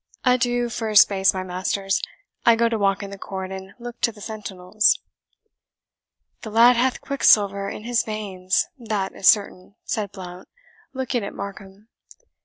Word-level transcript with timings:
Adieu 0.25 0.67
for 0.67 0.89
a 0.89 0.95
space, 0.95 1.31
my 1.31 1.43
masters. 1.43 2.01
I 2.43 2.55
go 2.55 2.67
to 2.67 2.77
walk 2.79 3.03
in 3.03 3.11
the 3.11 3.19
court 3.19 3.51
and 3.51 3.75
look 3.77 4.01
to 4.01 4.11
the 4.11 4.19
sentinels." 4.19 4.97
"The 6.41 6.49
lad 6.49 6.75
hath 6.75 7.01
quicksilver 7.01 7.69
in 7.69 7.83
his 7.83 8.01
veins, 8.01 8.65
that 8.79 9.13
is 9.13 9.27
certain," 9.27 9.75
said 9.83 10.11
Blount, 10.11 10.47
looking 10.91 11.23
at 11.23 11.35
Markham. 11.35 11.89